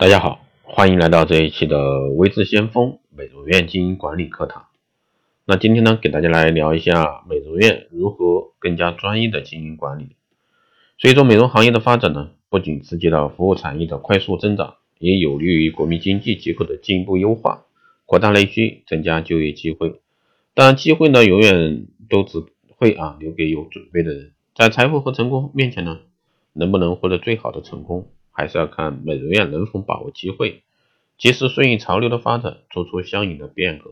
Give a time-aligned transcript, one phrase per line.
[0.00, 4.66] 大家好，欢迎来到这一期的微智先锋美容院经营管理课堂。
[5.44, 10.14] 那今天呢，给大家来聊一下美容院如何更加专业的经营管理。
[10.98, 17.64] 随着美容行业的发展呢，不仅刺激了服务产业的快速增长，也有利于国民经济结构的进一步优化，
[18.06, 20.00] 扩大内需，增加就业机会。
[20.54, 22.38] 但机会呢，永远都只
[22.76, 24.30] 会啊留给有准备的人。
[24.54, 25.98] 在财富和成功面前呢，
[26.52, 28.06] 能不能获得最好的成功？
[28.38, 30.62] 还是要看美容院能否把握机会，
[31.18, 33.90] 及时顺应潮流的发展，做出相应的变革。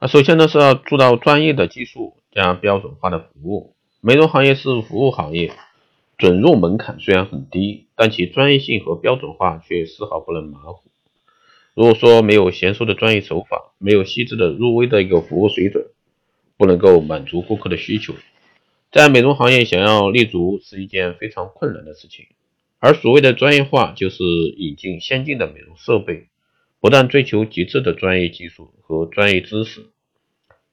[0.00, 3.76] 那首先呢是要做到专业的技术加标准化的服务。
[4.00, 5.52] 美容行业是服务行业，
[6.18, 10.82] 准入门槛虽然很低，但其专业性和标准化却丝毫不能马虎。
[11.74, 15.86] 如果说没有娴熟的专业手法，没有细致的入微的一个服务水准，
[16.56, 18.14] 不能够满足顾客的需求，
[18.90, 22.26] 在美容行业想要立足是一件非常困难的事情。
[22.78, 26.28] 而所谓的专业化，就是引进先进的美容设备，
[26.80, 29.86] 不断追求极致的专业技术和专业知识，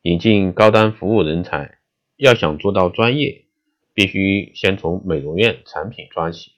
[0.02, 1.78] 引进高端服务人才。
[2.16, 3.46] 要想做到专业，
[3.94, 6.52] 必须先从美容院产品抓起，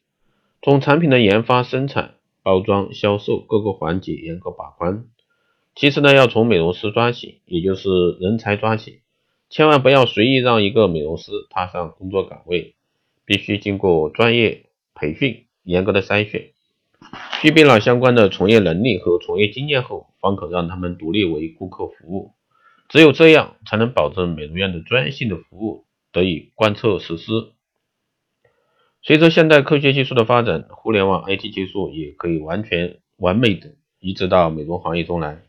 [0.62, 5.06] 从产品的研发、生产、包装、销售各个环节严格把关。
[5.74, 9.00] 其次呢，要从美容师抓起，也就是人才抓起，
[9.50, 12.76] 千万不要随意让一个美容师踏上工作岗位，
[13.26, 14.65] 必须经过专业。
[14.96, 16.52] 培训严格的筛选，
[17.42, 22.32] 具备了相关的从业能力和从业经验后，方可让他们独立为顾客服务。
[22.88, 27.52] 只有这样，才能保证美容院的专业性的服务得以贯彻实施。
[29.02, 35.44] 随着现代科学技术的发展，互联网 IT 技术也可以完全完美的移植到美容行业中来。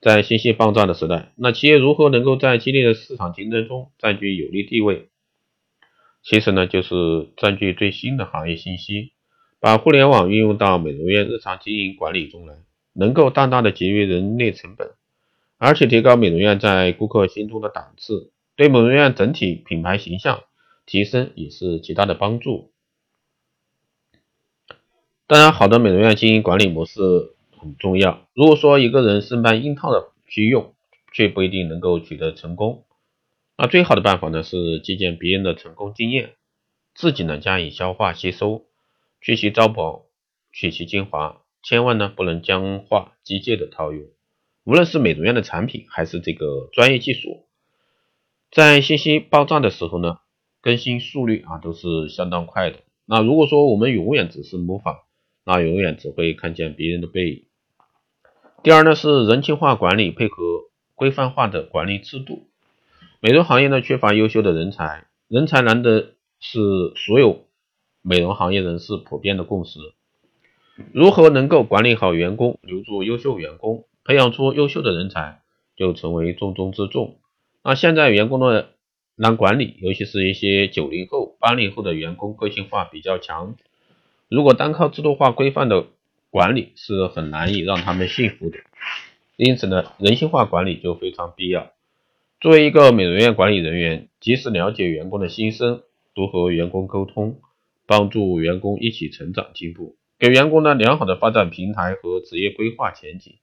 [0.00, 5.08] 在信息爆炸的时代，那企业如何能够在激烈的市场竞争中占据有利地位？
[6.24, 9.12] 其实呢，就是占据最新的行业信息，
[9.60, 12.54] 把互联网运用到美容院日常经营管理中来，
[12.94, 14.92] 能够大大的节约人力成本，
[15.58, 20.44] 而且提高美容院在顾客心中的档次，对美容院整体品牌形象
[20.86, 22.70] 提升也是极大的帮助。
[25.26, 28.26] 当然，好的美容院经营管理模式很重要。
[28.32, 30.74] 如果说一个人生搬硬套的去用，
[31.12, 32.84] 却不一定能够取得成功。
[33.56, 36.34] 那最好的办法呢，是借鉴别人的成功经验，
[36.92, 38.66] 自己呢加以消化吸收，
[39.20, 40.06] 去其糟粕，
[40.52, 44.02] 取其精华，千万呢不能僵化机械的套用。
[44.64, 47.46] 无论是美容院的产品，还是这个专业技术，
[48.50, 50.18] 在信息爆炸的时候呢，
[50.60, 52.80] 更新速率啊都是相当快的。
[53.06, 54.96] 那如果说我们永远只是模仿，
[55.44, 57.46] 那永远只会看见别人的背影。
[58.64, 60.34] 第二呢是人性化管理配合
[60.96, 62.48] 规范化的管理制度。
[63.24, 66.60] 美容行业呢缺乏优秀的人才，人才难得是
[66.94, 67.46] 所有
[68.02, 69.80] 美容行业人士普遍的共识。
[70.92, 75.40] 如何能够管理好员工，留住优秀员工，培养出优秀的人才，
[75.74, 77.16] 就成为重中之重。
[77.62, 78.72] 那现在员工的
[79.16, 83.56] 难管理，尤其是一些九零后、八零后的员工个性化比较强，
[84.28, 85.86] 如果单靠制度化规范的
[86.28, 88.58] 管理，是很难以让他们信服的。
[89.38, 91.70] 因此呢，人性化管理就非常必要。
[92.44, 95.82] 作为一个美容院管理人员，及时了解员工的心声，
[96.12, 97.40] 多和员工沟通，
[97.86, 103.36] 帮助员工一起成长进步，给员工呢良好的发展平台和职业规划前景，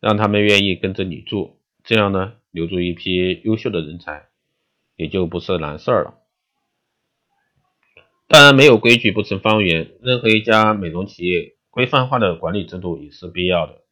[0.00, 4.28] 让他们愿意跟着你做，这样呢留住一批优秀的人才，
[4.96, 6.14] 也就不是难事儿了。
[8.28, 13.82] 当然，没有规矩不成方圆，任何一家美容企业，规范化的管理制度也是必要的。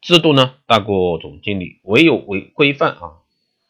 [0.00, 3.18] 制度呢大过总经理，唯有为规范啊。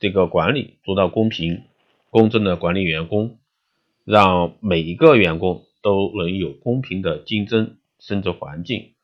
[0.03, 1.63] 这个管理做到公平、
[2.11, 3.39] 公正的管理员工，
[4.05, 8.95] 让每一个员工都能有公平的竞争甚至环境，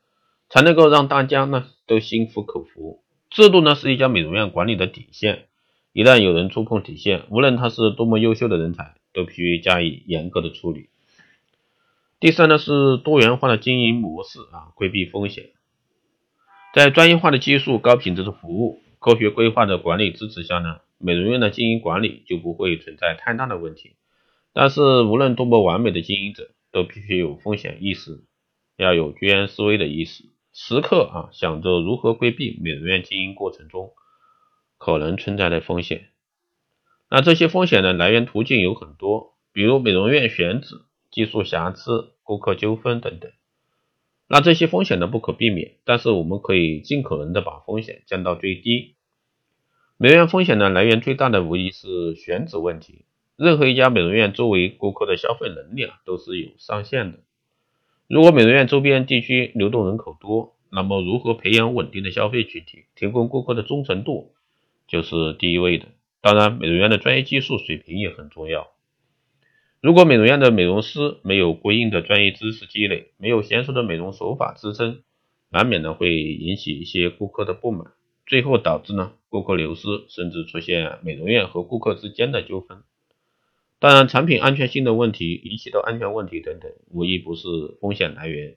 [0.49, 3.05] 才能够让大家呢都心服口服。
[3.31, 5.45] 制度呢是一家美容院管理的底线，
[5.93, 10.89] 一旦有人触碰底线，无论他是多么优秀的人才，都必须加以严格的处理。
[12.19, 15.51] 第三呢是多元化的经营模式啊，规避风险，
[16.75, 20.81] 在专业化的技术、高品质的服务、科学规划的管理支持下呢。
[20.99, 23.97] 美容院的经营管理就不会存在太大的问题，
[24.53, 28.25] 但是无论多么完美的经营者，都必须有风险意识，
[28.77, 33.93] 要有居安思危的意识，时刻啊想着如何规避美容院经营过程中
[34.77, 36.09] 可能存在的风险。
[37.09, 40.75] 那这些风险的来源途径有很多，比如美容院选址、
[41.11, 43.31] 技术瑕疵、顾客纠纷等等。
[44.29, 48.97] 那这些风险呢不可避免，但是我们可以尽可能的把风险降到最低。
[50.01, 53.05] 美容院风险呢来源最大的无疑是选址问题。
[53.35, 57.19] 任何一家美容院作为顾客的消费能力啊都是有上限的。
[58.07, 64.31] 如果美容院周边地区流动人口多，那么如何培养稳定的消费群体，提供顾客的忠诚度，
[64.87, 65.87] 就是第一位的。
[66.21, 68.69] 当然，美容院的专业技术水平也很重要。
[69.81, 75.03] 如果美容院的美容师没有过硬的专业知识积累，没有娴熟的美容手法支撑，
[75.51, 77.89] 难免呢会引起一些顾客的不满，
[78.29, 82.85] 最后导致呢顾客流失，甚至出现美容院和顾客之间的纠纷。
[83.81, 87.49] 当然，产品安全性的问题、仪器的安全问题等等，无一不是
[87.81, 88.57] 风险来源。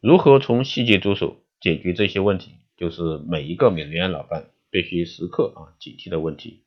[0.00, 6.62] 如何从细节着手解决这些问题，就是每一个美容院老板必须时刻啊警惕的问题。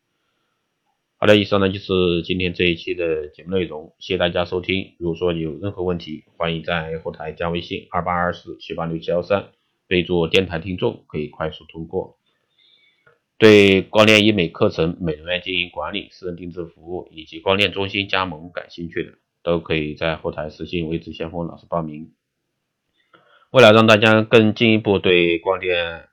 [1.18, 4.96] 好的，以上呢就是今天这一期的节目内容，谢谢大家收听。
[5.00, 9.52] 如果说有任何问题，欢迎在后台加微信二八二四七八六七幺三，
[9.92, 12.18] 备注电台听众，可以快速通过。
[13.38, 22.14] 对光电医美课程、美容院经营管理、私人定制服务以及光电中心加盟感兴趣的，都可以在后台私信微知先锋老师报名。
[23.50, 26.08] 为了让大家更进一步对光电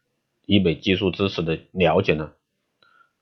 [0.46, 2.32] 医美技术知识的了解呢，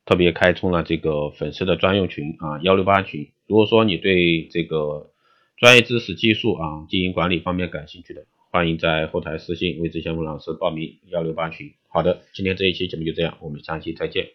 [0.06, 3.30] 特别开通了这个粉丝的专用群啊，幺六八群。
[3.46, 5.10] 如果说你对这个
[5.56, 8.24] 专业知识、技术啊、经营管理方面感兴趣的，
[8.56, 11.74] 欢迎在后台私信未知项目老师报名幺六八群。
[11.88, 14.28] 好的，今天这一期节目就这样，我们下期再见。